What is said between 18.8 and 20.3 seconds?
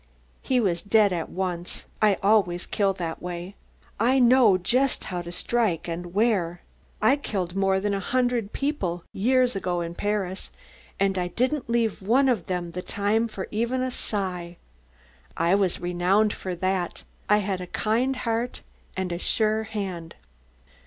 and a sure hand."